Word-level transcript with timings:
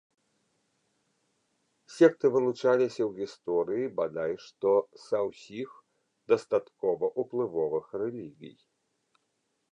Секты 1.95 2.27
вылучаліся 2.35 3.03
ў 3.05 3.11
гісторыі 3.19 3.91
бадай 3.99 4.33
што 4.45 4.71
са 5.03 5.19
ўсіх 5.27 5.69
дастаткова 6.33 7.11
ўплывовых 7.25 7.85
рэлігій. 8.03 8.55